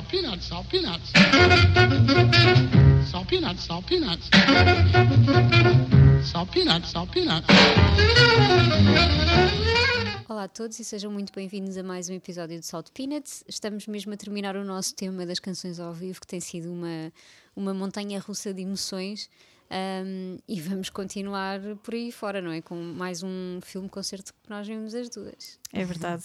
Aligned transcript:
salt 0.00 0.10
peanuts, 0.10 0.46
salt 0.46 0.68
peanuts. 0.70 1.12
Salt 3.10 3.28
peanuts, 3.28 3.64
salt 3.64 3.86
peanuts. 3.86 4.30
Salt 6.24 6.50
peanuts, 6.50 6.90
salt 6.90 7.10
peanuts. 7.12 7.46
Olá 10.28 10.44
a 10.44 10.48
todos 10.48 10.78
e 10.80 10.84
sejam 10.84 11.12
muito 11.12 11.32
bem-vindos 11.34 11.76
a 11.76 11.82
mais 11.82 12.08
um 12.08 12.14
episódio 12.14 12.58
de 12.58 12.64
Salt 12.64 12.88
Peanuts. 12.94 13.44
Estamos 13.46 13.86
mesmo 13.86 14.14
a 14.14 14.16
terminar 14.16 14.56
o 14.56 14.64
nosso 14.64 14.94
tema 14.94 15.26
das 15.26 15.38
canções 15.38 15.78
ao 15.78 15.92
vivo, 15.92 16.20
que 16.20 16.26
tem 16.26 16.40
sido 16.40 16.72
uma, 16.72 17.12
uma 17.54 17.74
montanha 17.74 18.18
russa 18.20 18.54
de 18.54 18.62
emoções. 18.62 19.28
Um, 19.72 20.38
e 20.48 20.60
vamos 20.60 20.90
continuar 20.90 21.60
por 21.84 21.94
aí 21.94 22.10
fora, 22.10 22.42
não 22.42 22.50
é? 22.50 22.60
Com 22.60 22.74
mais 22.74 23.22
um 23.22 23.60
filme-concerto 23.62 24.34
que 24.42 24.50
nós 24.50 24.66
vimos 24.66 24.94
as 24.96 25.08
duas. 25.08 25.60
É 25.72 25.84
verdade. 25.84 26.24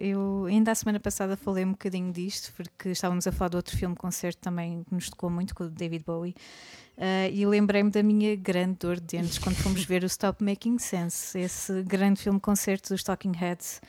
Eu 0.00 0.44
ainda 0.46 0.70
a 0.70 0.74
semana 0.76 1.00
passada 1.00 1.36
falei 1.36 1.64
um 1.64 1.72
bocadinho 1.72 2.12
disto, 2.12 2.52
porque 2.56 2.90
estávamos 2.90 3.26
a 3.26 3.32
falar 3.32 3.48
de 3.48 3.56
outro 3.56 3.76
filme-concerto 3.76 4.40
também 4.40 4.84
que 4.84 4.94
nos 4.94 5.10
tocou 5.10 5.28
muito, 5.28 5.56
com 5.56 5.64
o 5.64 5.68
David 5.68 6.04
Bowie. 6.04 6.36
Uh, 6.96 7.28
e 7.32 7.44
lembrei-me 7.44 7.90
da 7.90 8.04
minha 8.04 8.36
grande 8.36 8.78
dor 8.78 9.00
de 9.00 9.18
dentes 9.18 9.38
quando 9.38 9.56
fomos 9.56 9.84
ver 9.84 10.04
o 10.04 10.06
Stop 10.06 10.44
Making 10.44 10.78
Sense, 10.78 11.36
esse 11.36 11.82
grande 11.82 12.20
filme-concerto 12.20 12.90
dos 12.90 13.02
Talking 13.02 13.32
Heads. 13.36 13.80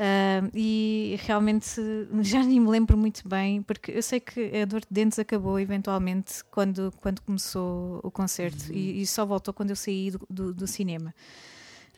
Uh, 0.00 0.48
e 0.54 1.18
realmente 1.26 1.78
já 2.22 2.42
nem 2.42 2.58
me 2.58 2.70
lembro 2.70 2.96
muito 2.96 3.28
bem, 3.28 3.60
porque 3.60 3.90
eu 3.92 4.02
sei 4.02 4.18
que 4.18 4.50
a 4.62 4.64
dor 4.64 4.80
de 4.80 4.86
dentes 4.90 5.18
acabou 5.18 5.60
eventualmente 5.60 6.42
quando, 6.50 6.90
quando 7.02 7.20
começou 7.20 8.00
o 8.02 8.10
concerto 8.10 8.70
uhum. 8.70 8.76
e, 8.76 9.02
e, 9.02 9.06
só 9.06 9.26
voltou 9.26 9.52
quando 9.52 9.70
eu 9.70 9.76
saí 9.76 10.10
do, 10.10 10.26
do, 10.30 10.54
do 10.54 10.66
cinema. 10.66 11.14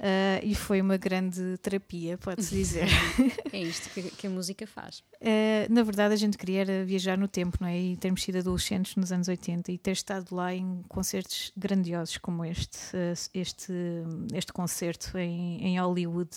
Uh, 0.00 0.42
e 0.42 0.52
foi 0.52 0.80
uma 0.80 0.96
grande 0.96 1.56
terapia, 1.58 2.18
pode-se 2.18 2.50
dizer. 2.52 2.88
é 3.52 3.58
isto 3.58 3.88
que, 3.90 4.02
que, 4.02 4.26
a 4.26 4.30
música 4.30 4.66
faz. 4.66 4.98
Uh, 5.20 5.72
na 5.72 5.84
verdade, 5.84 6.12
a 6.12 6.16
gente 6.16 6.36
queria 6.36 6.84
viajar 6.84 7.16
no 7.16 7.28
tempo, 7.28 7.58
não 7.60 7.68
é? 7.68 7.78
E 7.78 7.96
termos 7.96 8.20
sido 8.24 8.38
adolescentes 8.38 8.96
nos 8.96 9.12
anos 9.12 9.28
80 9.28 9.70
e 9.70 9.78
ter 9.78 9.92
estado 9.92 10.34
lá 10.34 10.52
em 10.52 10.82
concertos 10.88 11.52
grandiosos 11.56 12.18
como 12.18 12.44
este, 12.44 12.78
uh, 12.96 13.30
este, 13.32 13.72
este 14.34 14.52
concerto 14.52 15.16
em, 15.16 15.64
em 15.64 15.78
Hollywood 15.78 16.36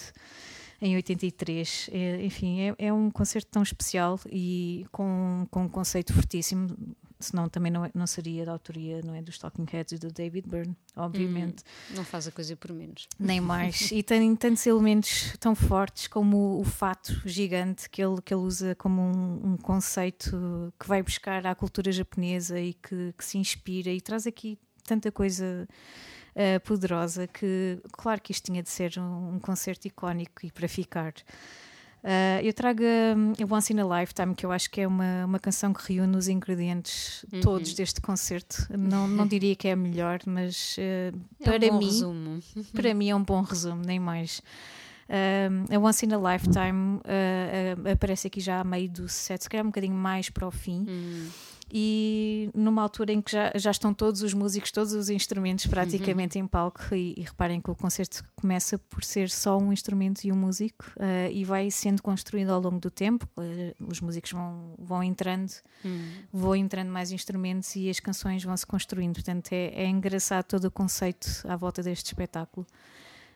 em 0.81 0.95
83. 0.95 1.89
É, 1.91 2.23
enfim, 2.23 2.61
é, 2.61 2.75
é, 2.87 2.93
um 2.93 3.09
concerto 3.09 3.49
tão 3.51 3.63
especial 3.63 4.19
e 4.29 4.85
com, 4.91 5.47
com 5.49 5.63
um 5.63 5.69
conceito 5.69 6.13
fortíssimo, 6.13 6.75
senão 7.19 7.47
também 7.47 7.71
não, 7.71 7.89
não 7.93 8.05
seria 8.05 8.45
da 8.45 8.51
autoria 8.51 9.01
não 9.03 9.15
é, 9.15 9.21
dos 9.21 9.37
Talking 9.37 9.65
Heads 9.71 9.93
e 9.93 9.97
do 9.97 10.11
David 10.11 10.47
Byrne, 10.47 10.75
obviamente. 10.95 11.63
Hum, 11.91 11.95
não 11.95 12.03
faz 12.03 12.27
a 12.27 12.31
coisa 12.31 12.55
por 12.55 12.73
menos. 12.73 13.07
Nem 13.17 13.39
mais. 13.39 13.89
e 13.91 14.03
tem 14.03 14.35
tantos 14.35 14.65
elementos 14.65 15.35
tão 15.39 15.55
fortes 15.55 16.07
como 16.07 16.37
o, 16.37 16.61
o, 16.61 16.63
fato 16.63 17.21
gigante 17.25 17.89
que 17.89 18.03
ele, 18.03 18.21
que 18.21 18.33
ele 18.33 18.41
usa 18.41 18.75
como 18.75 19.01
um, 19.01 19.53
um 19.53 19.57
conceito 19.57 20.73
que 20.79 20.87
vai 20.87 21.01
buscar 21.01 21.45
à 21.47 21.55
cultura 21.55 21.91
japonesa 21.91 22.59
e 22.59 22.73
que, 22.73 23.13
que 23.17 23.25
se 23.25 23.37
inspira 23.37 23.89
e 23.89 24.01
traz 24.01 24.27
aqui 24.27 24.57
tanta 24.83 25.11
coisa 25.11 25.67
uh, 26.35 26.59
poderosa 26.61 27.27
que, 27.27 27.79
claro 27.91 28.21
que 28.21 28.31
isto 28.31 28.45
tinha 28.45 28.61
de 28.61 28.69
ser 28.69 28.93
um, 28.97 29.35
um 29.35 29.39
concerto 29.39 29.87
icónico 29.87 30.45
e 30.45 30.51
para 30.51 30.67
ficar. 30.67 31.13
Uh, 32.03 32.39
eu 32.43 32.53
trago 32.53 32.83
um, 32.83 33.33
Once 33.51 33.73
in 33.73 33.79
a 33.79 33.99
Lifetime, 33.99 34.35
que 34.35 34.45
eu 34.45 34.51
acho 34.51 34.69
que 34.69 34.81
é 34.81 34.87
uma, 34.87 35.25
uma 35.25 35.39
canção 35.39 35.73
que 35.73 35.91
reúne 35.91 36.15
os 36.15 36.27
ingredientes 36.27 37.25
uhum. 37.33 37.41
todos 37.41 37.73
deste 37.73 37.99
concerto. 37.99 38.67
Não, 38.69 39.07
não 39.07 39.25
diria 39.25 39.55
que 39.55 39.67
é 39.67 39.71
a 39.71 39.75
melhor, 39.75 40.19
mas 40.27 40.77
uh, 40.77 41.17
para 41.43 41.65
é 41.65 41.71
um 41.71 41.79
mim, 41.79 41.85
resumo. 41.85 42.39
para 42.73 42.93
mim 42.93 43.09
é 43.09 43.15
um 43.15 43.23
bom 43.23 43.41
resumo, 43.41 43.81
nem 43.83 43.99
mais. 43.99 44.39
Um, 45.09 45.75
a 45.75 45.79
Once 45.79 46.05
in 46.05 46.13
a 46.13 46.33
Lifetime 46.33 46.97
uh, 46.97 47.91
aparece 47.91 48.27
aqui 48.27 48.39
já 48.39 48.59
a 48.59 48.63
meio 48.63 48.89
do 48.89 49.09
set, 49.09 49.41
se 49.41 49.49
calhar 49.49 49.65
um 49.65 49.69
bocadinho 49.69 49.95
mais 49.95 50.29
para 50.29 50.47
o 50.47 50.51
fim. 50.51 50.85
Uhum 50.87 51.29
e 51.71 52.49
numa 52.53 52.81
altura 52.81 53.11
em 53.11 53.21
que 53.21 53.31
já, 53.31 53.51
já 53.55 53.71
estão 53.71 53.93
todos 53.93 54.21
os 54.21 54.33
músicos, 54.33 54.71
todos 54.71 54.93
os 54.93 55.09
instrumentos 55.09 55.65
praticamente 55.65 56.37
uhum. 56.37 56.45
em 56.45 56.47
palco, 56.47 56.81
e, 56.93 57.15
e, 57.17 57.21
reparem 57.21 57.59
que 57.59 57.69
o 57.69 57.75
concerto 57.75 58.23
começa 58.35 58.77
por 58.77 59.03
ser 59.03 59.29
só 59.29 59.57
um 59.57 59.73
instrumento 59.73 60.23
e 60.23 60.31
um 60.31 60.35
músico 60.35 60.85
uh, 60.97 61.31
e 61.31 61.43
vai 61.43 61.71
sendo 61.71 62.01
construído 62.01 62.51
ao 62.51 62.61
longo 62.61 62.79
do 62.79 62.91
tempo. 62.91 63.27
Uh, 63.37 63.73
os 63.87 63.99
músicos 63.99 64.31
vão, 64.31 64.75
vão 64.77 65.03
entrando, 65.03 65.51
uhum. 65.83 66.11
vão 66.31 66.55
entrando 66.55 66.89
mais 66.89 67.11
instrumentos 67.11 67.75
e 67.75 67.89
as 67.89 67.99
canções 67.99 68.43
vão 68.43 68.55
se 68.55 68.65
construindo. 68.65 69.13
Portanto, 69.13 69.51
é, 69.51 69.67
é 69.73 69.87
engraçado 69.87 70.45
todo 70.45 70.65
o 70.65 70.71
conceito 70.71 71.27
à 71.47 71.55
volta 71.55 71.81
deste 71.81 72.05
espetáculo. 72.07 72.65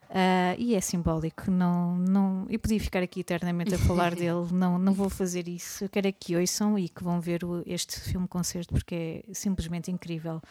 Uh, 0.10 0.58
e 0.58 0.74
é 0.74 0.82
simbólico. 0.82 1.52
Não, 1.52 1.96
não, 1.96 2.48
eu 2.50 2.58
podia 2.58 2.80
ficar 2.80 3.04
aqui 3.04 3.20
eternamente 3.20 3.76
a 3.76 3.78
falar 3.78 4.14
dele, 4.16 4.48
não, 4.52 4.80
não 4.80 4.92
vou 4.92 5.10
fazer 5.10 5.48
isso. 5.48 5.84
Eu 5.84 5.90
quero 5.90 6.08
é 6.08 6.12
que 6.12 6.36
ouçam 6.36 6.80
e 6.80 6.90
que 6.90 7.04
vão 7.04 7.22
ver 7.22 7.44
o, 7.44 7.62
este 7.66 8.00
filme-concerto 8.00 8.74
porque 8.74 9.24
é 9.30 9.34
simplesmente 9.34 9.92
incrível. 9.92 10.42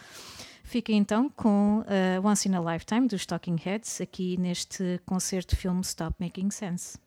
Fiquem 0.63 0.99
então 0.99 1.29
com 1.31 1.81
uh, 1.81 2.27
Once 2.27 2.49
in 2.49 2.55
a 2.55 2.61
Lifetime 2.61 3.09
dos 3.09 3.27
Talking 3.27 3.57
Heads 3.65 4.01
aqui 4.01 4.37
neste 4.37 5.01
concerto-filme 5.05 5.81
Stop 5.81 6.15
Making 6.21 6.51
Sense. 6.51 6.99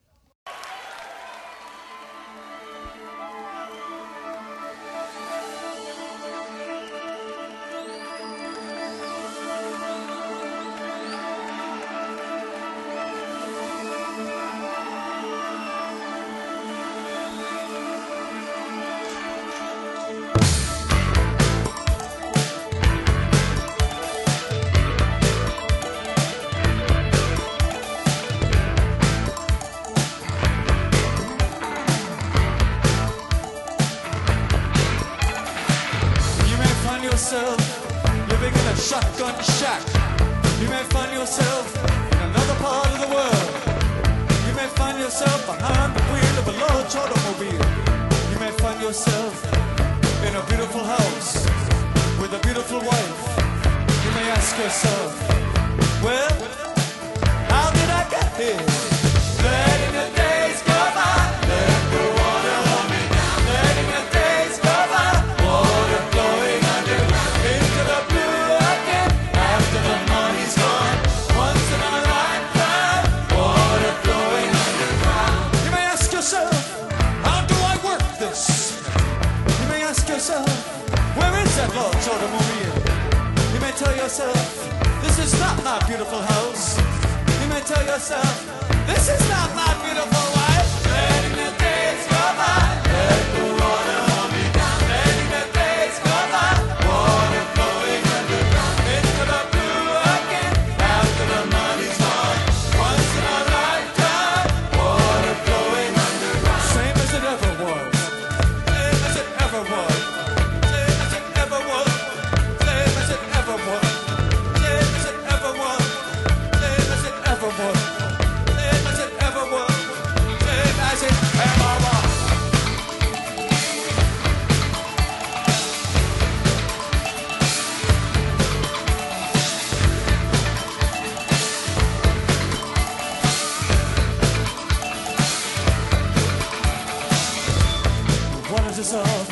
Pieces 138.72 138.94
of 138.94 139.30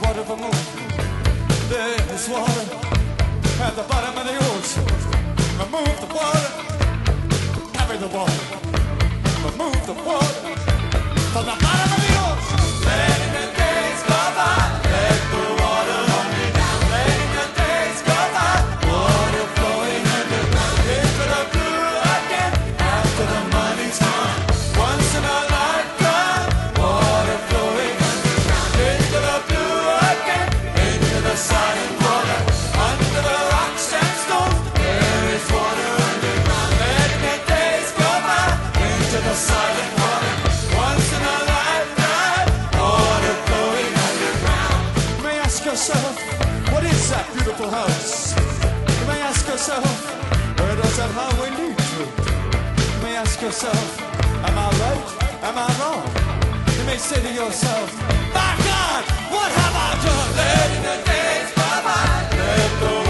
water 0.00 0.20
of 0.20 0.30
a 0.30 0.36
moon. 0.36 0.50
There 1.68 2.14
is 2.14 2.26
water 2.26 2.64
at 3.60 3.76
the 3.76 3.82
bottom 3.82 4.16
of 4.16 4.24
the 4.24 4.36
ocean. 4.48 4.86
Remove 5.60 6.00
the 6.00 6.08
water, 6.14 6.48
carry 7.74 7.98
the 7.98 8.08
water. 8.08 8.40
Remove 9.44 9.86
the 9.86 9.92
water 10.08 10.56
from 11.32 11.44
the 11.44 11.56
bottom 11.64 11.92
of 11.92 12.00
the 12.00 12.03
yourself, 53.44 54.00
am 54.48 54.58
I 54.58 54.70
right? 54.80 55.06
Am 55.44 55.58
I 55.58 55.68
wrong? 55.78 56.08
You 56.78 56.84
may 56.86 56.96
say 56.96 57.20
to 57.20 57.30
yourself, 57.30 57.92
my 58.32 58.52
God, 58.64 59.04
what 59.30 59.50
have 59.52 59.74
I 59.76 59.90
done? 60.00 60.30
Letting 60.40 60.82
the 60.88 60.96
days 61.04 61.52
go 61.52 61.68
by, 61.84 62.04
let 62.40 62.70
the 62.80 63.03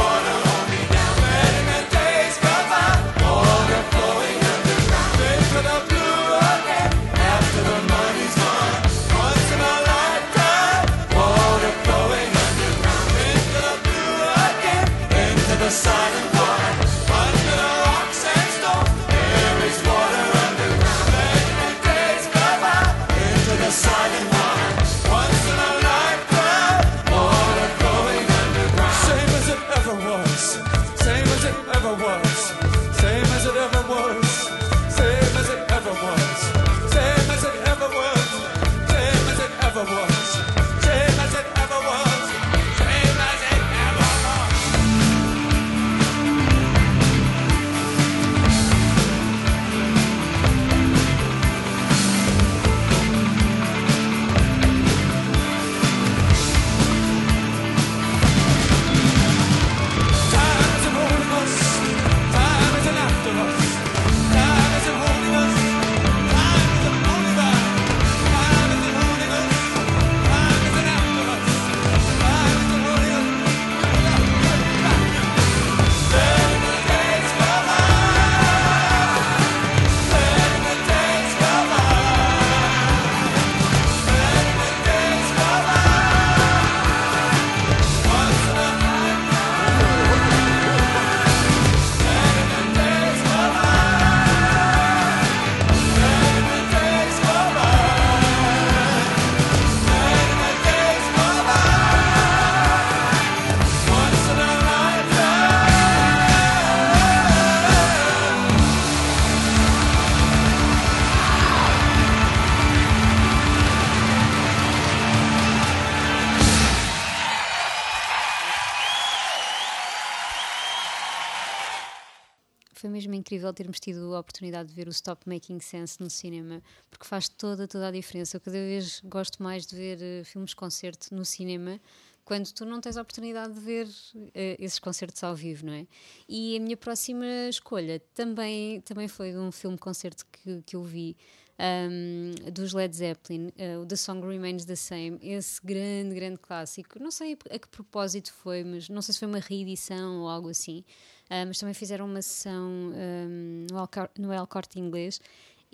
incrível 123.34 123.52
termos 123.52 123.80
tido 123.80 124.14
a 124.14 124.20
oportunidade 124.20 124.68
de 124.68 124.74
ver 124.74 124.86
o 124.86 124.90
Stop 124.90 125.28
Making 125.28 125.58
Sense 125.58 126.00
no 126.00 126.08
cinema, 126.08 126.62
porque 126.88 127.04
faz 127.04 127.28
toda, 127.28 127.66
toda 127.66 127.88
a 127.88 127.90
diferença. 127.90 128.36
Eu 128.36 128.40
cada 128.40 128.56
vez 128.56 129.00
gosto 129.04 129.42
mais 129.42 129.66
de 129.66 129.74
ver 129.74 129.98
eh, 130.00 130.22
filmes 130.24 130.50
de 130.50 130.56
concerto 130.56 131.12
no 131.12 131.24
cinema 131.24 131.80
quando 132.24 132.52
tu 132.52 132.64
não 132.64 132.80
tens 132.80 132.96
a 132.96 133.02
oportunidade 133.02 133.52
de 133.52 133.60
ver 133.60 133.88
eh, 134.34 134.56
esses 134.60 134.78
concertos 134.78 135.22
ao 135.24 135.34
vivo, 135.34 135.66
não 135.66 135.72
é? 135.72 135.86
E 136.28 136.56
a 136.56 136.60
minha 136.60 136.76
próxima 136.76 137.26
escolha 137.48 138.00
também, 138.14 138.80
também 138.82 139.08
foi 139.08 139.32
de 139.32 139.38
um 139.38 139.50
filme-concerto 139.50 140.24
que, 140.30 140.62
que 140.62 140.76
eu 140.76 140.82
vi. 140.84 141.16
um, 141.58 142.50
dos 142.52 142.72
Led 142.72 142.94
Zeppelin, 142.94 143.48
uh, 143.48 143.80
o 143.82 143.86
The 143.86 143.96
Song 143.96 144.26
Remains 144.26 144.64
the 144.64 144.76
Same, 144.76 145.18
esse 145.22 145.60
grande, 145.62 146.14
grande 146.14 146.38
clássico. 146.38 146.98
Não 147.00 147.10
sei 147.10 147.36
a 147.50 147.58
que 147.58 147.68
propósito 147.68 148.32
foi, 148.32 148.64
mas 148.64 148.88
não 148.88 149.02
sei 149.02 149.12
se 149.12 149.18
foi 149.20 149.28
uma 149.28 149.38
reedição 149.40 150.22
ou 150.22 150.28
algo 150.28 150.48
assim. 150.48 150.84
Uh, 151.26 151.46
mas 151.46 151.58
também 151.58 151.74
fizeram 151.74 152.06
uma 152.06 152.20
sessão 152.20 152.70
um, 152.70 153.66
no, 153.70 153.78
Alcor 153.78 154.10
no 154.18 154.32
El 154.32 154.46
Corte 154.46 154.78
Inglês 154.78 155.20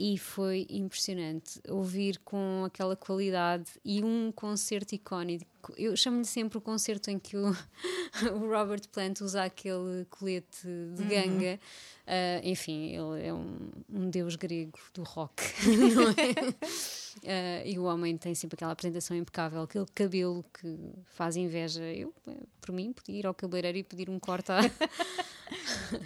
e 0.00 0.16
foi 0.16 0.66
impressionante 0.70 1.60
ouvir 1.68 2.18
com 2.24 2.64
aquela 2.64 2.96
qualidade 2.96 3.70
e 3.84 4.02
um 4.02 4.32
concerto 4.32 4.94
icónico. 4.94 5.74
Eu 5.76 5.94
chamo-lhe 5.94 6.24
sempre 6.24 6.56
o 6.56 6.60
concerto 6.60 7.10
em 7.10 7.18
que 7.18 7.36
o, 7.36 7.50
o 8.34 8.48
Robert 8.48 8.88
Plant 8.90 9.20
usa 9.20 9.44
aquele 9.44 10.06
colete 10.08 10.66
de 10.96 11.04
ganga. 11.04 11.60
Uh, 12.06 12.40
enfim, 12.42 12.94
ele 12.94 13.26
é 13.26 13.34
um, 13.34 13.70
um 13.92 14.08
deus 14.08 14.36
grego 14.36 14.78
do 14.94 15.02
rock, 15.02 15.42
não 15.94 16.08
é? 16.08 17.64
Uh, 17.64 17.68
e 17.68 17.78
o 17.78 17.84
homem 17.84 18.16
tem 18.16 18.34
sempre 18.34 18.54
aquela 18.54 18.72
apresentação 18.72 19.14
impecável, 19.14 19.60
aquele 19.60 19.86
cabelo 19.94 20.42
que 20.58 20.78
faz 21.10 21.36
inveja. 21.36 21.84
Eu, 21.84 22.14
por 22.58 22.72
mim, 22.72 22.90
podia 22.94 23.18
ir 23.20 23.26
ao 23.26 23.34
cabeleireiro 23.34 23.76
e 23.76 23.84
pedir 23.84 24.08
um 24.08 24.18
corte 24.18 24.50
à, 24.50 24.60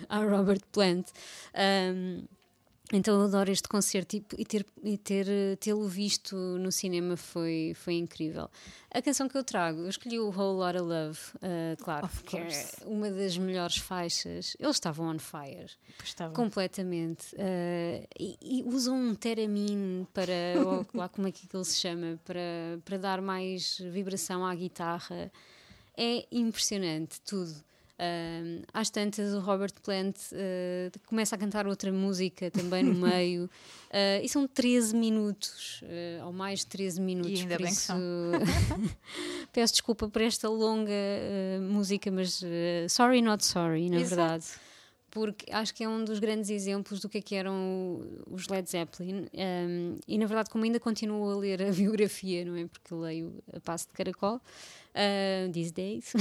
à 0.08 0.18
Robert 0.24 0.62
Plant. 0.72 1.06
Um, 1.54 2.24
então 2.92 3.18
eu 3.18 3.26
adoro 3.26 3.50
este 3.50 3.66
concerto 3.66 4.14
e, 4.14 4.24
e 4.38 4.44
ter, 4.44 4.66
e 4.84 4.98
ter 4.98 5.26
eh, 5.28 5.56
tê-lo 5.56 5.88
visto 5.88 6.36
no 6.36 6.70
cinema 6.70 7.16
foi, 7.16 7.72
foi 7.74 7.94
incrível. 7.94 8.48
A 8.90 9.00
canção 9.00 9.26
que 9.26 9.36
eu 9.38 9.42
trago, 9.42 9.80
eu 9.80 9.88
escolhi 9.88 10.20
o 10.20 10.26
Whole 10.28 10.58
Lotta 10.58 10.82
Love, 10.82 11.18
uh, 11.36 11.82
claro, 11.82 12.04
Of 12.04 12.22
que 12.22 12.36
é 12.36 12.66
uma 12.84 13.10
das 13.10 13.38
melhores 13.38 13.78
faixas. 13.78 14.54
Eles 14.60 14.76
estavam 14.76 15.06
on 15.08 15.18
fire, 15.18 15.72
Pois 15.96 16.10
estava. 16.10 16.34
completamente. 16.34 17.34
uh, 17.34 18.06
e, 18.20 18.36
e 18.40 18.62
usam 18.64 18.94
um 18.94 19.14
theremin 19.14 20.06
para, 20.12 20.32
ou 20.64 20.86
lá 20.94 21.08
como 21.08 21.26
é 21.26 21.32
que 21.32 21.46
aquilo 21.46 21.64
se 21.64 21.80
chama, 21.80 22.20
para, 22.24 22.78
para 22.84 22.98
dar 22.98 23.22
mais 23.22 23.78
vibração 23.78 24.44
à 24.44 24.54
guitarra. 24.54 25.32
É 25.96 26.26
impressionante 26.30 27.18
tudo. 27.22 27.54
Um, 27.96 28.62
às 28.72 28.90
tantas, 28.90 29.32
o 29.34 29.38
Robert 29.38 29.72
Plant 29.80 30.16
uh, 30.32 30.98
começa 31.06 31.36
a 31.36 31.38
cantar 31.38 31.64
outra 31.66 31.92
música 31.92 32.50
também 32.50 32.82
no 32.82 32.94
meio, 33.08 33.44
uh, 33.44 34.20
e 34.22 34.28
são 34.28 34.48
13 34.48 34.96
minutos, 34.96 35.80
uh, 35.82 36.26
ou 36.26 36.32
mais 36.32 36.60
de 36.60 36.66
13 36.66 37.00
minutos. 37.00 37.40
ainda 37.40 37.56
por 37.56 37.62
bem 37.62 37.72
que 37.72 37.72
isso, 37.72 37.86
são. 37.86 37.98
peço 39.52 39.74
desculpa 39.74 40.08
por 40.08 40.22
esta 40.22 40.48
longa 40.48 40.90
música, 41.70 42.10
mas 42.10 42.42
sorry, 42.88 43.22
not 43.22 43.44
sorry, 43.44 43.88
na 43.88 43.96
Exato. 44.00 44.16
verdade. 44.16 44.46
Porque 45.14 45.50
acho 45.52 45.73
que 45.73 45.85
é 45.85 45.88
um 45.88 46.04
dos 46.04 46.18
grandes 46.18 46.50
exemplos 46.50 47.00
do 47.00 47.09
que 47.09 47.18
é 47.18 47.23
que 47.23 47.37
eram 47.37 48.00
os 48.28 48.49
Led 48.49 48.68
Zeppelin. 48.68 49.28
Um, 49.33 49.97
e 50.09 50.18
na 50.18 50.26
verdade, 50.26 50.50
como 50.50 50.64
ainda 50.64 50.80
continuo 50.80 51.30
a 51.30 51.37
ler 51.37 51.62
a 51.62 51.71
biografia, 51.73 52.44
não 52.44 52.56
é? 52.56 52.66
Porque 52.66 52.92
leio 52.92 53.33
a 53.52 53.61
passo 53.61 53.87
de 53.87 53.92
caracol, 53.92 54.37
uh, 54.37 55.52
these 55.52 55.73
days. 55.73 56.12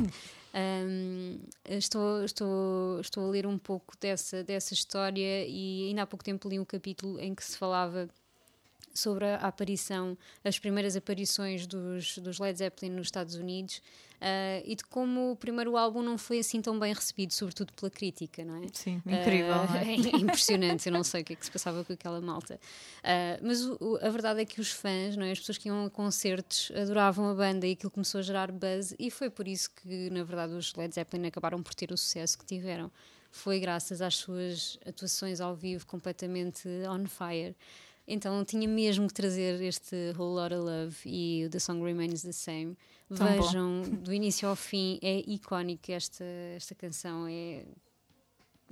um, 0.56 1.38
estou, 1.68 2.24
estou, 2.24 3.00
estou 3.00 3.26
a 3.26 3.30
ler 3.30 3.46
um 3.46 3.58
pouco 3.58 3.94
dessa, 4.00 4.42
dessa 4.42 4.72
história 4.72 5.46
e 5.46 5.88
ainda 5.88 6.02
há 6.02 6.06
pouco 6.06 6.24
tempo 6.24 6.48
li 6.48 6.58
um 6.58 6.64
capítulo 6.64 7.20
em 7.20 7.34
que 7.34 7.44
se 7.44 7.58
falava 7.58 8.08
sobre 8.92 9.24
a 9.24 9.36
aparição, 9.36 10.16
as 10.44 10.58
primeiras 10.58 10.96
aparições 10.96 11.66
dos, 11.66 12.18
dos 12.18 12.38
Led 12.38 12.58
Zeppelin 12.58 12.92
nos 12.92 13.06
Estados 13.06 13.34
Unidos 13.34 13.80
uh, 14.20 14.62
e 14.64 14.74
de 14.74 14.84
como 14.84 15.32
o 15.32 15.36
primeiro 15.36 15.76
álbum 15.76 16.02
não 16.02 16.18
foi 16.18 16.38
assim 16.38 16.60
tão 16.60 16.78
bem 16.78 16.92
recebido, 16.92 17.32
sobretudo 17.32 17.72
pela 17.72 17.90
crítica, 17.90 18.44
não 18.44 18.62
é? 18.62 18.66
Sim, 18.72 19.02
incrível. 19.06 19.54
Uh, 19.54 19.76
é? 19.76 19.94
é 20.16 20.20
impressionante, 20.20 20.86
eu 20.86 20.92
não 20.92 21.02
sei 21.02 21.22
o 21.22 21.24
que 21.24 21.32
é 21.32 21.36
que 21.36 21.44
se 21.44 21.50
passava 21.50 21.84
com 21.84 21.92
aquela 21.92 22.20
malta. 22.20 22.60
Uh, 22.98 23.46
mas 23.46 23.64
o, 23.64 23.98
a 24.02 24.08
verdade 24.10 24.40
é 24.40 24.44
que 24.44 24.60
os 24.60 24.70
fãs, 24.70 25.16
não 25.16 25.24
é? 25.24 25.32
as 25.32 25.38
pessoas 25.38 25.58
que 25.58 25.68
iam 25.68 25.86
a 25.86 25.90
concertos, 25.90 26.70
adoravam 26.74 27.28
a 27.30 27.34
banda 27.34 27.66
e 27.66 27.72
aquilo 27.72 27.90
começou 27.90 28.18
a 28.18 28.22
gerar 28.22 28.52
buzz 28.52 28.94
e 28.98 29.10
foi 29.10 29.30
por 29.30 29.48
isso 29.48 29.70
que, 29.70 30.10
na 30.10 30.22
verdade, 30.22 30.52
os 30.54 30.74
Led 30.74 30.94
Zeppelin 30.94 31.26
acabaram 31.26 31.62
por 31.62 31.74
ter 31.74 31.90
o 31.92 31.96
sucesso 31.96 32.38
que 32.38 32.44
tiveram. 32.44 32.90
Foi 33.32 33.60
graças 33.60 34.02
às 34.02 34.16
suas 34.16 34.76
atuações 34.84 35.40
ao 35.40 35.54
vivo 35.54 35.86
completamente 35.86 36.68
on 36.88 37.06
fire. 37.06 37.54
Então 38.12 38.44
tinha 38.44 38.66
mesmo 38.66 39.06
que 39.06 39.14
trazer 39.14 39.62
este 39.62 39.94
Whole 40.18 40.34
Lotta 40.34 40.58
Love 40.58 40.96
e 41.06 41.44
o 41.46 41.48
The 41.48 41.60
Song 41.60 41.80
Remains 41.80 42.22
the 42.22 42.32
Same. 42.32 42.76
Tão 43.08 43.24
Vejam, 43.24 43.82
bom. 43.82 43.96
do 44.02 44.12
início 44.12 44.48
ao 44.48 44.56
fim, 44.56 44.98
é 45.00 45.20
icónica 45.30 45.92
esta, 45.92 46.24
esta 46.56 46.74
canção, 46.74 47.28
é 47.28 47.64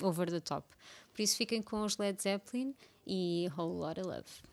over 0.03 0.29
the 0.29 0.41
top. 0.41 0.67
Por 1.13 1.23
isso 1.23 1.37
fiquem 1.37 1.63
com 1.63 1.85
os 1.85 1.97
Led 1.99 2.21
Zeppelin 2.21 2.75
e 3.07 3.49
Whole 3.57 3.79
Lotta 3.79 4.03
Love. 4.03 4.48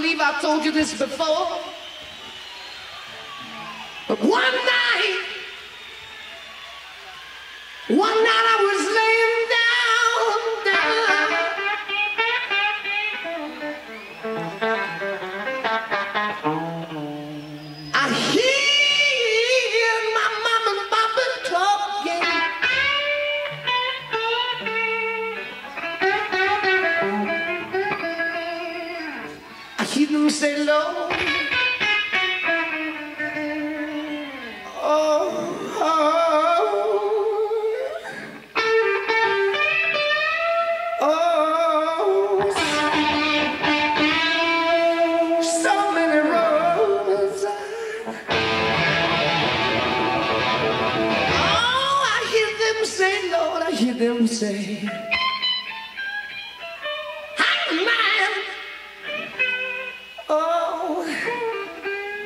believe 0.00 0.20
I've 0.20 0.40
told 0.40 0.64
you 0.64 0.72
this 0.72 0.98
before. 0.98 1.60
But 4.08 4.18
one 4.20 4.54
night, 4.54 5.24
one 7.88 8.24
night 8.28 8.46
I 8.54 8.56
was 8.70 8.79
say. 30.40 30.99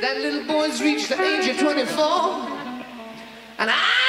That 0.05 0.21
little 0.21 0.45
boy's 0.45 0.83
reached 0.83 1.09
the 1.09 1.19
age 1.19 1.49
of 1.49 1.59
24. 1.59 2.05
And 3.59 3.71
I 3.71 4.04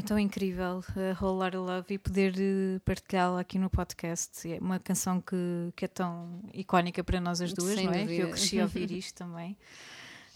Bem, 0.00 0.06
tão 0.06 0.18
incrível 0.18 0.82
a 0.96 1.22
Whole 1.22 1.38
Lotta 1.38 1.58
Love 1.58 1.94
e 1.94 1.98
poder 1.98 2.34
eh, 2.38 2.80
partilhá-la 2.86 3.38
aqui 3.40 3.58
no 3.58 3.68
podcast. 3.68 4.50
É 4.50 4.58
uma 4.58 4.78
canção 4.78 5.20
que, 5.20 5.36
que 5.76 5.84
é 5.84 5.88
tão 5.88 6.40
icónica 6.54 7.04
para 7.04 7.20
nós 7.20 7.42
as 7.42 7.52
duas, 7.52 7.74
Sem 7.74 7.84
não 7.84 7.92
é? 7.92 8.06
Que 8.06 8.12
eu 8.14 8.28
dúvida. 8.28 8.28
cresci 8.30 8.58
a 8.60 8.62
ouvir 8.62 8.90
isto 8.96 9.14
também. 9.18 9.58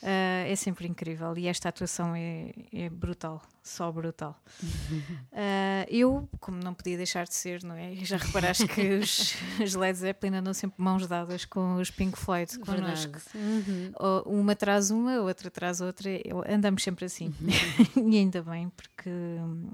Ah, 0.07 0.45
é 0.47 0.55
sempre 0.55 0.87
incrível 0.87 1.37
e 1.38 1.47
esta 1.49 1.71
atuação 1.71 2.14
é, 2.14 2.53
é 2.73 2.90
brutal, 2.90 3.40
só 3.62 3.90
brutal. 3.90 4.38
Ah, 5.37 5.85
eu, 5.88 6.29
como 6.40 6.59
não 6.62 6.73
podia 6.75 6.97
deixar 6.97 7.25
de 7.27 7.35
ser, 7.35 7.62
não 7.64 7.75
é? 7.75 7.95
Já 7.97 8.17
reparaste 8.19 8.67
que 8.69 8.81
os, 8.99 9.35
os 9.61 9.75
Led 9.75 9.99
Zeppelin 9.99 10.37
andam 10.37 10.55
sempre 10.55 10.81
mãos 10.81 11.07
dadas 11.09 11.45
com 11.45 11.77
os 11.77 11.90
Pink 11.90 12.17
Floyd 12.19 12.57
connosco. 12.61 13.19
Uhum. 13.35 13.93
Uma 14.27 14.55
traz 14.55 14.90
uma, 14.90 15.21
outra 15.21 15.51
traz 15.51 15.81
outra, 15.81 16.09
eu- 16.25 16.45
andamos 16.49 16.83
sempre 16.85 17.07
assim. 17.07 17.35
e 17.97 18.17
ainda 18.19 18.43
bem, 18.43 18.69
porque 18.77 19.11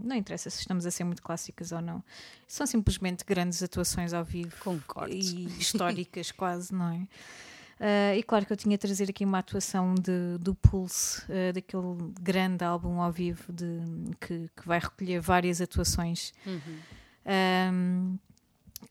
não 0.03 0.16
interessa 0.16 0.49
se 0.49 0.61
estamos 0.61 0.87
a 0.87 0.90
ser 0.90 1.05
muito 1.05 1.23
clássicas 1.23 1.73
ou 1.73 1.81
não. 1.83 2.03
São 2.49 2.66
simplesmente 2.66 3.25
grandes 3.25 3.62
atuações 3.62 4.12
ao 4.14 4.25
vivo 4.25 4.55
Concordo. 4.61 5.12
e 5.12 5.45
históricas, 5.59 6.31
quase, 6.33 6.73
não 6.75 6.88
é? 6.90 7.07
Ah, 7.81 8.14
e 8.14 8.23
claro 8.23 8.45
que 8.45 8.53
eu 8.53 8.57
tinha 8.59 8.77
a 8.77 8.79
trazer 8.79 9.09
aqui 9.09 9.25
uma 9.25 9.38
atuação 9.38 9.95
de, 9.95 10.37
do 10.38 10.55
Pulse, 10.55 11.23
ah, 11.31 11.53
daquele 11.53 12.12
grande 12.21 12.62
álbum 12.62 13.01
ao 13.01 13.11
vivo 13.11 13.51
de, 13.51 13.81
que, 14.21 14.51
que 14.55 14.66
vai 14.69 14.79
recolher 14.79 15.19
várias 15.19 15.62
atuações. 15.62 16.35
Um, 17.73 18.19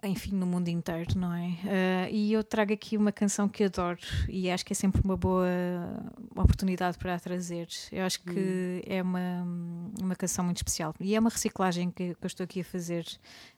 enfim, 0.03 0.33
no 0.33 0.45
mundo 0.45 0.67
inteiro, 0.69 1.17
não 1.17 1.33
é? 1.33 1.47
Uh, 1.47 2.09
e 2.11 2.33
eu 2.33 2.43
trago 2.43 2.71
aqui 2.73 2.95
uma 2.95 3.11
canção 3.11 3.49
que 3.49 3.63
adoro 3.63 3.99
e 4.27 4.49
acho 4.49 4.65
que 4.65 4.73
é 4.73 4.75
sempre 4.75 5.01
uma 5.03 5.17
boa 5.17 5.47
oportunidade 6.35 6.97
para 6.97 7.15
a 7.15 7.19
trazer. 7.19 7.67
Eu 7.91 8.05
acho 8.05 8.21
que 8.21 8.83
é 8.85 9.01
uma, 9.01 9.45
uma 9.99 10.15
canção 10.15 10.45
muito 10.45 10.57
especial 10.57 10.93
e 10.99 11.15
é 11.15 11.19
uma 11.19 11.29
reciclagem 11.29 11.91
que, 11.91 12.15
que 12.15 12.23
eu 12.25 12.27
estou 12.27 12.43
aqui 12.43 12.61
a 12.61 12.63
fazer, 12.63 13.05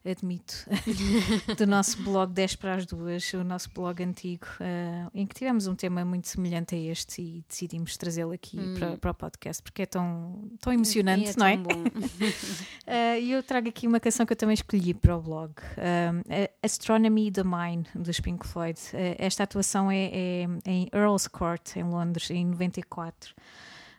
admito, 0.05 0.65
do 1.57 1.67
nosso 1.67 2.01
blog 2.03 2.31
10 2.33 2.55
para 2.55 2.75
as 2.75 2.85
duas, 2.85 3.31
o 3.33 3.43
nosso 3.43 3.69
blog 3.71 4.01
antigo, 4.03 4.45
uh, 4.59 5.11
em 5.13 5.25
que 5.27 5.35
tivemos 5.35 5.67
um 5.67 5.75
tema 5.75 6.03
muito 6.03 6.27
semelhante 6.27 6.75
a 6.75 6.77
este 6.77 7.21
e 7.21 7.43
decidimos 7.47 7.97
trazê-lo 7.97 8.31
aqui 8.31 8.57
para, 8.77 8.97
para 8.97 9.11
o 9.11 9.13
podcast 9.13 9.61
porque 9.61 9.83
é 9.83 9.85
tão, 9.85 10.49
tão 10.59 10.73
emocionante, 10.73 11.29
É 11.29 11.33
não 11.37 11.45
é? 11.45 11.57
tão 11.57 11.63
bom. 11.63 11.83
Uh, 11.83 13.21
E 13.21 13.31
eu 13.31 13.43
trago 13.43 13.67
aqui 13.69 13.87
uma 13.87 13.99
canção 13.99 14.25
que 14.25 14.33
eu 14.33 14.37
também 14.37 14.53
escolhi 14.53 14.93
para 14.93 15.15
o 15.15 15.21
blog, 15.21 15.51
um, 15.77 16.20
Astronomy 16.63 17.31
the 17.31 17.43
Mine, 17.43 17.85
dos 17.95 18.19
Pink 18.19 18.45
Floyd. 18.47 18.79
Uh, 18.93 19.15
esta 19.17 19.43
atuação 19.43 19.89
é, 19.91 20.05
é 20.13 20.47
em 20.65 20.87
Earl's 20.93 21.27
Court, 21.27 21.75
em 21.75 21.83
Londres, 21.83 22.29
em 22.31 22.45
94. 22.45 23.33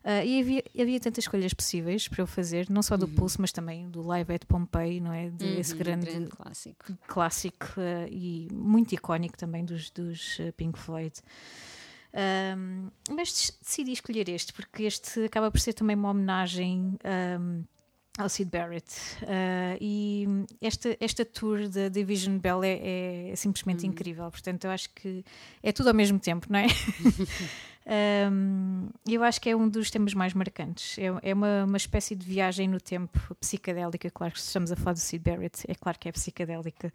Uh, 0.04 0.24
e 0.24 0.40
havia, 0.40 0.64
havia 0.80 0.98
tantas 0.98 1.22
escolhas 1.24 1.54
possíveis 1.54 2.08
para 2.08 2.22
eu 2.22 2.26
fazer, 2.26 2.68
não 2.68 2.82
só 2.82 2.96
do 2.96 3.06
Pulse, 3.06 3.40
mas 3.40 3.52
também 3.52 3.88
do 3.88 4.02
Live 4.02 4.34
at 4.34 4.44
Pompeii, 4.46 5.00
não 5.00 5.12
é? 5.12 5.30
De, 5.30 5.46
esse 5.60 5.72
Uhum, 5.74 5.78
grande, 5.78 6.26
clássico. 6.28 6.84
clássico 7.06 7.66
uh, 7.78 8.08
e 8.10 8.48
muito 8.52 8.92
icónico 8.94 9.38
também 9.38 9.64
dos, 9.64 9.90
dos 9.90 10.38
Pink 10.56 10.76
Floyd. 10.78 11.14
Um, 12.14 12.90
mas 13.10 13.32
dec- 13.32 13.58
decidi 13.62 13.92
escolher 13.92 14.28
este 14.28 14.52
porque 14.52 14.82
este 14.82 15.24
acaba 15.24 15.50
por 15.50 15.58
ser 15.60 15.72
também 15.72 15.96
uma 15.96 16.10
homenagem 16.10 16.98
um, 17.40 17.64
ao 18.18 18.28
Sid 18.28 18.50
Barrett. 18.50 18.94
Uh, 19.22 19.76
e 19.80 20.26
esta, 20.60 20.96
esta 21.00 21.24
tour 21.24 21.68
da 21.68 21.88
Division 21.88 22.38
Bell 22.38 22.62
é, 22.62 23.30
é 23.30 23.36
simplesmente 23.36 23.86
incrível. 23.86 24.30
Portanto, 24.30 24.64
eu 24.64 24.70
acho 24.70 24.90
que 24.90 25.24
é 25.62 25.72
tudo 25.72 25.88
ao 25.88 25.94
mesmo 25.94 26.18
tempo, 26.18 26.46
não 26.50 26.58
é? 26.58 26.66
Um, 27.84 28.90
eu 29.08 29.24
acho 29.24 29.40
que 29.40 29.50
é 29.50 29.56
um 29.56 29.68
dos 29.68 29.90
temas 29.90 30.14
mais 30.14 30.32
marcantes. 30.34 30.96
É, 30.98 31.30
é 31.30 31.34
uma, 31.34 31.64
uma 31.64 31.76
espécie 31.76 32.14
de 32.14 32.24
viagem 32.24 32.68
no 32.68 32.80
tempo 32.80 33.18
psicadélica. 33.40 34.10
Claro 34.10 34.32
que 34.32 34.40
se 34.40 34.46
estamos 34.46 34.70
a 34.70 34.76
falar 34.76 34.92
do 34.92 35.00
Sid 35.00 35.22
Barrett, 35.22 35.64
é 35.68 35.74
claro 35.74 35.98
que 35.98 36.08
é 36.08 36.12
psicadélica. 36.12 36.92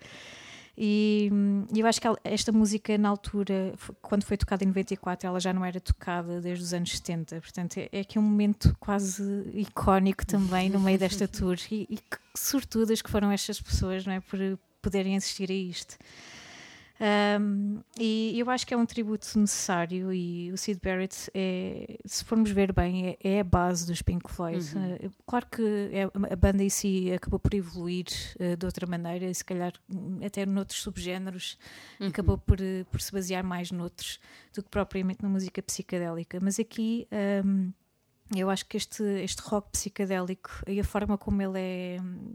E 0.78 1.32
eu 1.76 1.88
acho 1.88 2.00
que 2.00 2.08
esta 2.24 2.52
música, 2.52 2.98
na 3.00 3.10
altura, 3.10 3.74
quando 4.00 4.24
foi 4.24 4.38
tocada 4.38 4.64
em 4.64 4.68
94, 4.68 5.28
ela 5.28 5.40
já 5.40 5.52
não 5.52 5.66
era 5.66 5.80
tocada 5.80 6.40
desde 6.40 6.64
os 6.64 6.74
anos 6.74 6.92
70. 6.92 7.42
Portanto, 7.42 7.78
é, 7.80 7.90
é 7.92 8.00
aqui 8.02 8.20
um 8.20 8.22
momento 8.22 8.76
quase 8.80 9.24
icónico 9.56 10.24
também 10.24 10.70
no 10.70 10.80
meio 10.80 11.00
desta 11.00 11.26
tour. 11.28 11.58
E, 11.72 11.88
e 11.90 11.98
que 11.98 12.18
sortudas 12.36 13.02
que 13.02 13.10
foram 13.10 13.32
estas 13.32 13.60
pessoas, 13.60 14.06
não 14.06 14.14
é? 14.14 14.20
Por 14.20 14.38
poderem 14.80 15.18
assistir 15.18 15.50
a 15.50 15.56
isto. 15.56 15.98
Um, 17.00 17.80
e 18.00 18.40
eu 18.40 18.50
acho 18.50 18.66
que 18.66 18.74
é 18.74 18.78
um 18.78 18.86
tributo 18.86 19.38
necessário 19.38 20.12
e 20.12 20.52
o 20.52 20.58
Sid 20.58 20.80
Barrett 20.84 21.30
é, 21.32 22.00
se 22.06 22.24
formos 22.24 22.50
ver 22.50 22.74
bem, 22.74 23.10
é, 23.10 23.18
é 23.36 23.40
a 23.40 23.44
base 23.44 23.86
dos 23.86 24.02
Pink 24.02 24.32
Floyd. 24.32 24.66
Uh, 24.76 25.12
claro 25.28 25.46
que 25.46 25.90
é- 25.92 26.34
a 26.34 26.36
banda 26.36 26.64
em 26.64 26.70
si 26.70 27.12
acabou 27.14 27.40
por 27.40 27.54
evoluir 27.54 28.08
uh, 28.40 28.58
de 28.58 28.66
outra 28.66 28.88
maneira, 28.88 29.26
e 29.26 29.36
se 29.36 29.46
calhar 29.46 29.74
hum, 29.94 30.20
até 30.26 30.46
noutros 30.46 30.82
subgéneros 30.82 31.58
acabou 32.00 32.38
por, 32.38 32.60
uh, 32.60 32.86
por 32.92 33.00
se 33.00 33.12
basear 33.12 33.44
mais 33.44 33.72
noutros 33.72 34.20
do 34.54 34.64
que 34.64 34.70
propriamente 34.70 35.22
na 35.22 35.30
música 35.30 35.62
psicadélica. 35.62 36.40
Mas 36.42 36.60
aqui 36.60 37.08
um, 37.46 37.72
eu 38.36 38.50
acho 38.50 38.66
que 38.66 38.76
este, 38.76 39.04
este 39.24 39.42
rock 39.44 39.70
psicadélico 39.72 40.50
e 40.68 40.80
a 40.80 40.84
forma 40.84 41.16
como 41.18 41.42
ele 41.44 41.60
é 41.60 41.98
hum, 42.02 42.34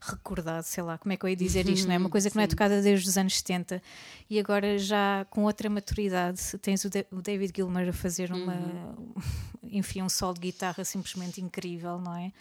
recordado, 0.00 0.62
sei 0.64 0.82
lá, 0.82 0.96
como 0.98 1.12
é 1.12 1.16
que 1.16 1.24
eu 1.24 1.28
ia 1.30 1.36
dizer 1.36 1.68
isto, 1.68 1.86
não 1.86 1.94
é? 1.94 1.98
Uma 1.98 2.08
coisa 2.10 2.28
que 2.30 2.36
não 2.36 2.42
é 2.42 2.46
Sim. 2.46 2.50
tocada 2.50 2.80
desde 2.82 3.08
os 3.08 3.18
anos 3.18 3.36
70 3.38 3.82
e 4.28 4.38
agora 4.38 4.78
já 4.78 5.26
com 5.30 5.44
outra 5.44 5.68
maturidade 5.70 6.40
tens 6.62 6.84
o, 6.84 6.90
Da- 6.90 7.04
o 7.10 7.20
David 7.22 7.52
Gilmer 7.54 7.88
a 7.88 7.92
fazer 7.92 8.32
uma, 8.32 8.96
enfim, 9.64 10.02
um 10.02 10.08
solo 10.08 10.34
de 10.34 10.40
guitarra 10.40 10.84
simplesmente 10.84 11.40
incrível, 11.40 11.98
não 12.00 12.14
é? 12.16 12.32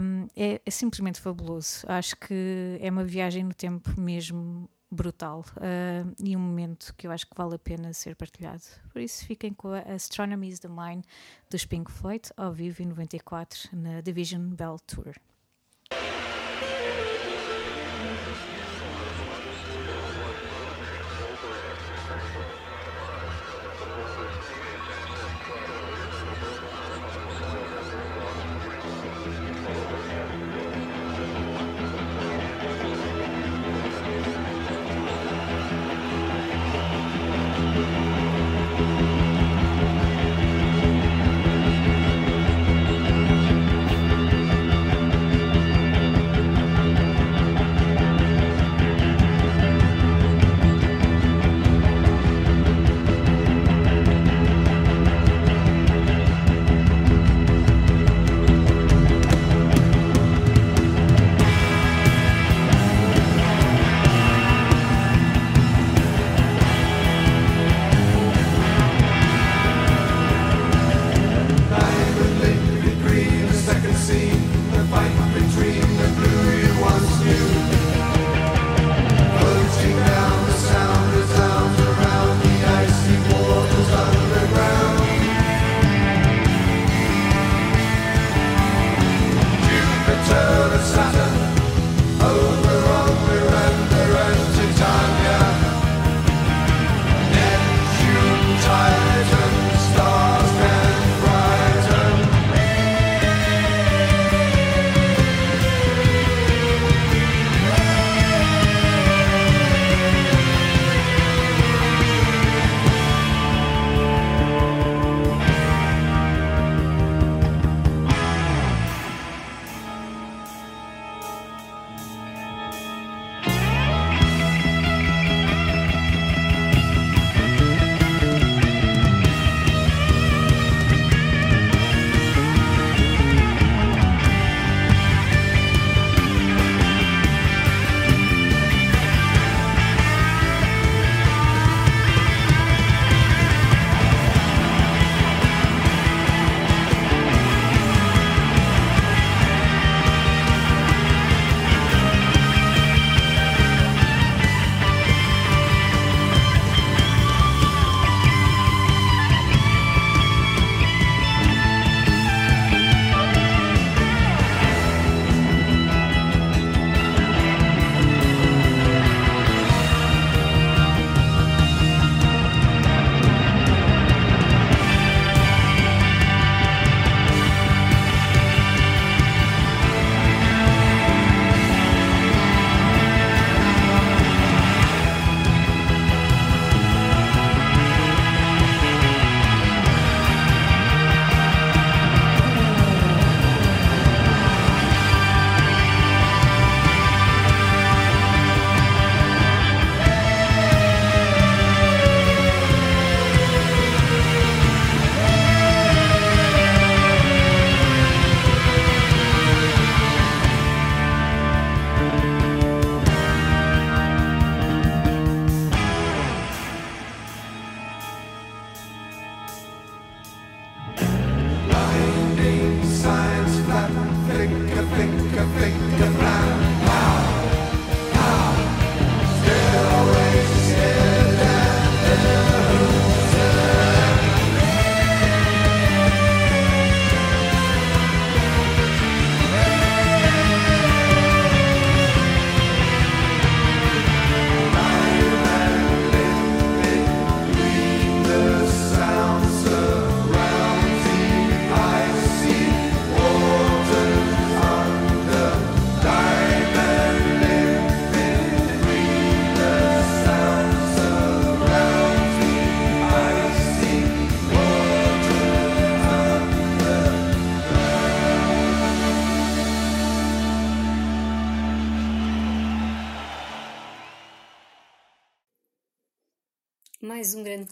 Um, 0.00 0.26
é, 0.34 0.60
é 0.64 0.70
simplesmente 0.70 1.20
fabuloso. 1.20 1.84
Acho 1.86 2.16
que 2.16 2.78
é 2.80 2.90
uma 2.90 3.04
viagem 3.04 3.44
no 3.44 3.52
tempo 3.54 4.00
mesmo 4.00 4.68
brutal 4.90 5.44
uh, 5.56 6.14
e 6.24 6.36
um 6.36 6.40
momento 6.40 6.94
que 6.96 7.06
eu 7.06 7.10
acho 7.10 7.26
que 7.26 7.36
vale 7.36 7.56
a 7.56 7.58
pena 7.58 7.92
ser 7.92 8.14
partilhado. 8.16 8.62
Por 8.92 9.02
isso 9.02 9.26
fiquem 9.26 9.52
com 9.52 9.68
a 9.68 9.80
Astronomy 9.80 10.48
is 10.48 10.60
the 10.60 10.68
Mine 10.68 11.02
dos 11.50 11.64
Pink 11.66 11.90
Floyd 11.90 12.28
ao 12.36 12.52
vivo 12.52 12.82
em 12.82 12.86
94 12.86 13.70
na 13.72 14.00
Division 14.00 14.40
Bell 14.50 14.78
Tour. 14.86 15.14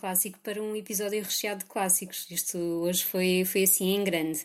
Clássico 0.03 0.37
para 0.43 0.61
um 0.61 0.75
episódio 0.75 1.23
recheado 1.23 1.61
de 1.61 1.67
clássicos. 1.67 2.27
Isto 2.29 2.59
hoje 2.59 3.05
foi, 3.05 3.45
foi 3.45 3.63
assim 3.63 3.95
em 3.95 4.03
grande. 4.03 4.45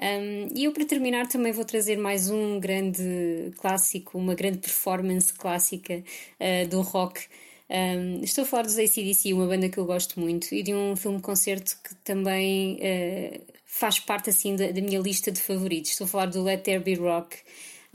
Um, 0.00 0.48
e 0.52 0.64
eu, 0.64 0.72
para 0.72 0.84
terminar, 0.84 1.28
também 1.28 1.52
vou 1.52 1.64
trazer 1.64 1.96
mais 1.96 2.28
um 2.28 2.58
grande 2.58 3.52
clássico, 3.56 4.18
uma 4.18 4.34
grande 4.34 4.58
performance 4.58 5.32
clássica 5.32 6.02
uh, 6.40 6.66
do 6.68 6.80
rock. 6.80 7.20
Um, 7.70 8.24
estou 8.24 8.42
a 8.42 8.46
falar 8.48 8.64
dos 8.64 8.76
ACDC, 8.76 9.32
uma 9.32 9.46
banda 9.46 9.68
que 9.68 9.78
eu 9.78 9.84
gosto 9.86 10.18
muito, 10.18 10.52
e 10.52 10.60
de 10.60 10.74
um 10.74 10.96
filme-concerto 10.96 11.78
que 11.84 11.94
também 12.02 12.74
uh, 12.74 13.40
faz 13.64 14.00
parte 14.00 14.30
assim 14.30 14.56
da, 14.56 14.72
da, 14.72 14.80
minha 14.80 14.98
lista 14.98 15.30
de 15.30 15.40
favoritos. 15.40 15.92
Estou 15.92 16.06
a 16.06 16.08
falar 16.08 16.26
do 16.26 16.42
Let 16.42 16.64
There 16.64 16.82
Be 16.82 16.94
Rock. 16.94 17.36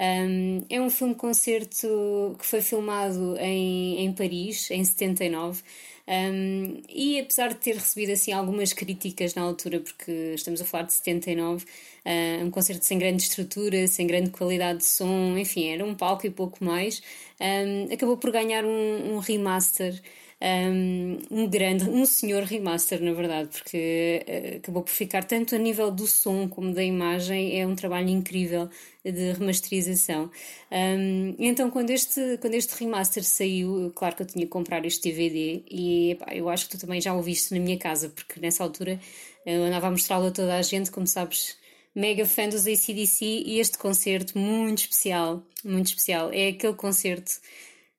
Um, 0.02 0.66
é 0.68 0.82
um 0.82 0.90
filme-concerto 0.90 2.36
que 2.40 2.46
foi 2.46 2.60
filmado 2.60 3.38
em, 3.38 4.00
em 4.00 4.12
Paris, 4.12 4.72
em 4.72 4.84
79. 4.84 5.62
Um, 6.08 6.82
e 6.90 7.20
apesar 7.20 7.50
de 7.50 7.56
ter 7.56 7.76
recebido 7.76 8.12
assim 8.12 8.32
algumas 8.32 8.74
críticas 8.74 9.36
na 9.36 9.44
altura, 9.44 9.80
porque 9.80 10.34
estamos 10.34 10.60
a 10.60 10.66
falar 10.66 10.86
de 10.86 10.94
79, 10.94 11.64
uh, 11.66 12.46
um 12.46 12.50
concerto 12.50 12.84
sem 12.84 12.98
grande 12.98 13.22
estrutura, 13.22 13.88
sem 13.88 14.08
grande 14.08 14.32
qualidade 14.32 14.80
de 14.80 14.86
som, 14.86 15.38
enfim, 15.38 15.70
era 15.70 15.86
um 15.86 15.94
palco 15.94 16.26
e 16.26 16.32
pouco 16.32 16.64
mais, 16.66 17.04
um, 17.40 17.94
acabou 17.94 18.18
por 18.18 18.32
ganhar 18.32 18.66
um, 18.66 19.14
um 19.14 19.20
remaster 19.20 20.02
um, 20.42 21.20
um 21.30 21.48
grande, 21.48 21.88
um 21.88 22.04
senhor 22.04 22.44
remaster, 22.44 23.02
na 23.02 23.14
verdade, 23.14 23.50
porque 23.50 24.26
uh, 24.28 24.58
acabou 24.58 24.82
por 24.82 24.92
ficar 24.92 25.24
tanto 25.24 25.56
a 25.56 25.58
nível 25.58 25.92
do 25.92 26.08
som 26.08 26.48
como 26.48 26.74
da 26.74 26.84
imagem, 26.84 27.60
é 27.60 27.68
um 27.68 27.76
trabalho 27.76 28.10
incrível 28.10 28.68
de 29.06 29.34
remasterização. 29.34 30.32
Um, 30.72 31.36
então, 31.38 31.70
quando 31.70 31.92
este, 31.92 32.38
quando 32.42 32.56
este 32.56 32.74
remaster 32.84 33.24
saiu, 33.24 33.92
claro 33.96 34.16
que 34.16 34.24
eu 34.24 34.28
tinha 34.28 34.46
que 34.46 34.52
comprar 34.52 34.84
este 34.86 35.10
DVD 35.10 35.64
e 35.70 36.12
epá, 36.12 36.34
eu 36.34 36.50
acho 36.50 36.66
que 36.68 36.78
tu 36.78 36.82
também 36.82 37.00
já 37.00 37.14
o 37.14 37.22
viste 37.22 37.54
na 37.54 37.60
minha 37.60 37.78
casa, 37.78 38.10
porque 38.10 38.40
nessa 38.40 38.64
altura 38.64 39.00
eu 39.46 39.64
andava 39.64 39.88
a 39.88 39.92
mostrá-lo 39.92 40.28
a 40.28 40.32
toda 40.32 40.56
a 40.58 40.62
gente, 40.62 40.92
como 40.92 41.06
sabes. 41.06 41.60
Mega 41.94 42.26
fã 42.26 42.48
dos 42.48 42.66
ACDC 42.66 43.26
e 43.26 43.60
este 43.60 43.78
concerto 43.78 44.38
muito 44.38 44.80
especial, 44.80 45.44
muito 45.64 45.88
especial, 45.88 46.32
é 46.32 46.48
aquele 46.48 46.74
concerto 46.74 47.34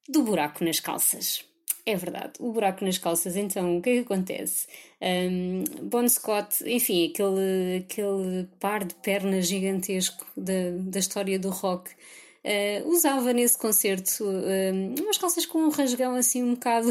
do 0.08 0.22
buraco 0.22 0.64
nas 0.64 0.80
calças. 0.80 1.51
É 1.84 1.96
verdade, 1.96 2.34
o 2.38 2.52
buraco 2.52 2.84
nas 2.84 2.96
calças. 2.96 3.34
Então, 3.36 3.78
o 3.78 3.82
que 3.82 3.90
é 3.90 3.92
que 3.94 4.00
acontece? 4.00 4.68
Um, 5.00 5.64
bon 5.82 6.08
Scott, 6.08 6.62
enfim, 6.64 7.10
aquele, 7.10 7.78
aquele 7.84 8.48
par 8.60 8.84
de 8.84 8.94
pernas 8.96 9.48
gigantesco 9.48 10.24
da, 10.36 10.70
da 10.78 11.00
história 11.00 11.40
do 11.40 11.50
rock, 11.50 11.90
uh, 11.90 12.88
usava 12.88 13.32
nesse 13.32 13.58
concerto 13.58 14.24
um, 14.24 14.94
umas 15.02 15.18
calças 15.18 15.44
com 15.44 15.58
um 15.58 15.70
rasgão 15.70 16.14
assim 16.14 16.44
um 16.44 16.54
bocado 16.54 16.90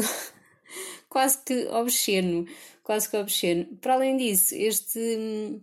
quase 1.08 1.38
que 1.42 1.66
obsceno. 1.68 2.46
Quase 2.82 3.08
que 3.08 3.16
obsceno. 3.16 3.64
Para 3.80 3.94
além 3.94 4.16
disso, 4.16 4.54
este. 4.54 5.60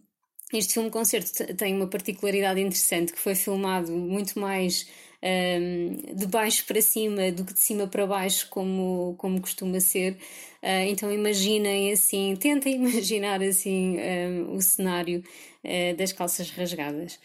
Este 0.52 0.74
filme-concerto 0.74 1.54
tem 1.56 1.76
uma 1.76 1.86
particularidade 1.86 2.60
interessante 2.60 3.14
que 3.14 3.20
foi 3.20 3.36
filmado 3.36 3.92
muito 3.92 4.40
mais 4.40 4.88
um, 5.22 6.16
de 6.16 6.26
baixo 6.28 6.66
para 6.66 6.82
cima 6.82 7.32
do 7.32 7.44
que 7.44 7.54
de 7.54 7.60
cima 7.60 7.88
para 7.88 8.08
baixo, 8.08 8.48
como, 8.50 9.16
como 9.18 9.42
costuma 9.42 9.80
ser. 9.80 10.14
Uh, 10.62 10.88
então 10.88 11.12
imaginem 11.12 11.92
assim, 11.92 12.36
tentem 12.40 12.76
imaginar 12.76 13.42
assim 13.42 13.98
um, 14.00 14.56
o 14.56 14.62
cenário 14.62 15.24
uh, 15.64 15.96
das 15.96 16.14
calças 16.14 16.50
rasgadas. 16.52 17.20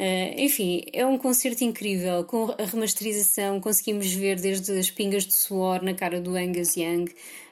Uh, 0.00 0.32
enfim, 0.40 0.82
é 0.94 1.04
um 1.04 1.18
concerto 1.18 1.62
incrível. 1.62 2.24
Com 2.24 2.54
a 2.58 2.64
remasterização, 2.64 3.60
conseguimos 3.60 4.10
ver 4.10 4.40
desde 4.40 4.72
as 4.78 4.90
pingas 4.90 5.26
de 5.26 5.34
suor 5.34 5.82
na 5.82 5.92
cara 5.92 6.18
do 6.18 6.34
Angus 6.36 6.74
Young 6.74 7.04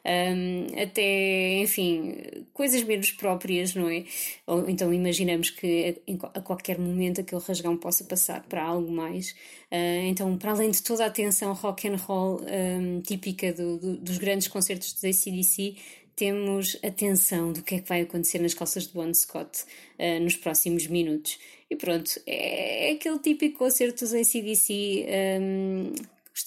um, 0.08 0.82
até, 0.82 1.58
enfim, 1.58 2.16
coisas 2.54 2.82
menos 2.84 3.10
próprias, 3.12 3.74
não 3.74 3.90
é? 3.90 4.04
Ou 4.46 4.66
então 4.66 4.94
imaginamos 4.94 5.50
que 5.50 6.00
a, 6.34 6.40
qualquer 6.40 6.78
momento 6.78 7.20
aquele 7.20 7.42
rasgão 7.42 7.76
possa 7.76 8.04
passar 8.04 8.42
para 8.48 8.64
algo 8.64 8.90
mais. 8.90 9.32
Uh, 9.70 10.06
então, 10.06 10.38
para 10.38 10.52
além 10.52 10.70
de 10.70 10.82
toda 10.82 11.04
a 11.04 11.08
atenção 11.08 11.52
rock 11.52 11.86
and 11.86 11.96
roll 11.96 12.40
um, 12.40 13.02
típica 13.02 13.52
do, 13.52 13.76
do, 13.76 13.96
dos 13.98 14.16
grandes 14.16 14.48
concertos 14.48 14.94
do 14.94 15.06
ACDC, 15.06 15.76
temos 16.16 16.78
atenção 16.82 17.52
do 17.52 17.62
que 17.62 17.74
é 17.76 17.80
que 17.80 17.88
vai 17.88 18.00
acontecer 18.00 18.40
nas 18.40 18.54
calças 18.54 18.86
de 18.86 18.94
Bon 18.94 19.12
Scott 19.12 19.64
uh, 19.98 20.20
nos 20.22 20.36
próximos 20.36 20.86
minutos. 20.86 21.38
E 21.70 21.76
pronto, 21.76 22.10
é, 22.26 22.90
é 22.90 22.92
aquele 22.92 23.18
típico 23.18 23.58
concerto 23.58 24.04
dos 24.04 24.14
ACDC. 24.14 25.06
Um, 25.40 25.92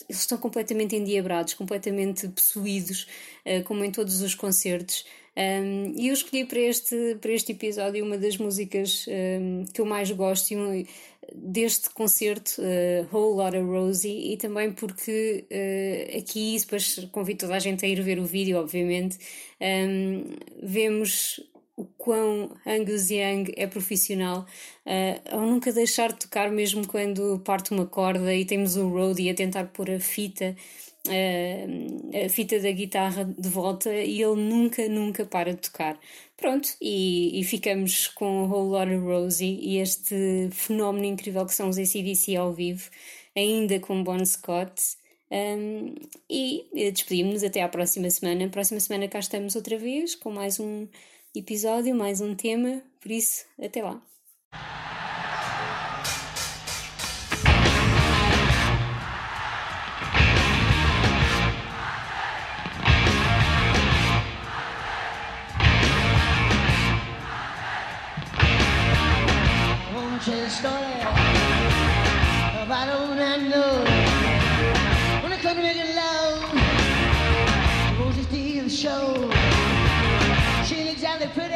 eles 0.10 0.22
estão 0.22 0.38
completamente 0.38 0.96
endiabrados, 0.96 1.54
completamente 1.54 2.28
possuídos, 2.30 3.08
uh, 3.46 3.64
como 3.64 3.84
em 3.84 3.92
todos 3.92 4.22
os 4.22 4.34
concertos. 4.34 5.06
Um, 5.36 5.94
e 5.96 6.10
eu 6.10 6.14
escolhi 6.14 6.46
para 6.46 6.60
este, 6.60 7.18
para 7.22 7.32
este 7.32 7.54
episódio 7.54 8.04
uma 8.04 8.18
das 8.18 8.38
músicas 8.38 9.06
um, 9.08 9.66
que 9.66 9.80
eu 9.80 9.86
mais 9.86 10.12
gosto 10.12 10.54
deste 11.34 11.90
concerto, 11.92 12.62
uh, 12.62 13.16
Whole 13.16 13.38
Lotta 13.38 13.62
Rosie, 13.62 14.34
e 14.34 14.38
também 14.38 14.72
porque 14.74 15.46
uh, 15.50 16.18
aqui, 16.18 16.58
depois 16.60 17.08
convido 17.12 17.42
toda 17.42 17.56
a 17.56 17.60
gente 17.60 17.86
a 17.86 17.88
ir 17.88 18.02
ver 18.02 18.20
o 18.20 18.26
vídeo, 18.26 18.58
obviamente, 18.58 19.18
um, 19.62 20.24
vemos 20.62 21.40
o 21.82 21.86
quão 21.98 22.56
Angus 22.66 23.10
Young 23.10 23.52
é 23.58 23.66
profissional 23.66 24.46
uh, 24.86 25.36
ao 25.36 25.42
nunca 25.42 25.74
deixar 25.74 26.12
de 26.14 26.20
tocar 26.20 26.52
mesmo 26.52 26.88
quando 26.88 27.40
parte 27.40 27.72
uma 27.72 27.86
corda 27.86 28.34
e 28.34 28.46
temos 28.46 28.78
o 28.78 28.88
roadie 28.88 29.30
a 29.30 29.34
tentar 29.34 29.66
pôr 29.66 29.90
a 29.90 30.00
fita 30.00 30.56
uh, 31.08 32.26
a 32.26 32.30
fita 32.30 32.60
da 32.60 32.72
guitarra 32.72 33.26
de 33.26 33.50
volta 33.50 33.92
e 33.94 34.22
ele 34.22 34.36
nunca, 34.36 34.88
nunca 34.88 35.26
para 35.26 35.54
de 35.54 35.62
tocar. 35.62 36.00
Pronto, 36.38 36.70
e, 36.82 37.40
e 37.40 37.44
ficamos 37.44 38.08
com 38.08 38.48
Whole 38.48 38.70
Lotta 38.70 38.98
Rosie 38.98 39.60
e 39.62 39.78
este 39.78 40.50
fenómeno 40.52 41.06
incrível 41.06 41.46
que 41.46 41.54
são 41.54 41.70
os 41.70 41.78
ACDC 41.78 42.36
ao 42.36 42.54
vivo, 42.54 42.90
ainda 43.36 43.80
com 43.80 44.04
Bon 44.04 44.24
Scott. 44.26 45.00
Um, 45.32 45.96
e 46.30 46.68
despedimos-nos 46.74 47.44
até 47.44 47.62
à 47.62 47.70
próxima 47.70 48.10
semana. 48.10 48.50
Próxima 48.50 48.80
semana 48.82 49.08
cá 49.08 49.20
estamos 49.20 49.56
outra 49.56 49.78
vez 49.78 50.14
com 50.14 50.30
mais 50.30 50.60
um 50.60 50.88
episódio, 51.36 51.96
mais 51.96 52.22
um 52.22 52.36
tema. 52.36 52.82
Por 53.02 53.12
isso, 53.12 53.46
até 53.60 53.82
lá. 53.82 54.02
story 70.52 71.02
about 72.62 72.90
old 72.90 73.16
man 73.18 73.50
know. 73.50 73.91
Pretty, 81.34 81.56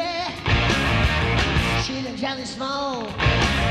she 1.82 2.00
looks 2.00 2.20
jolly 2.20 2.44
small. 2.44 3.65